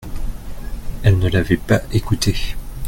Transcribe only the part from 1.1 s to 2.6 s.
ne l’avaient pas écouté.